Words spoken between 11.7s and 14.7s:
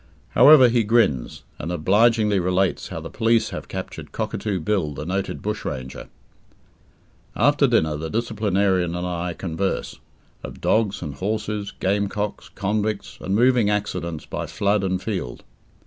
gamecocks, convicts, and moving accidents by